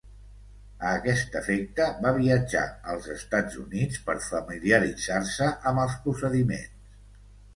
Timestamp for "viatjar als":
2.15-3.09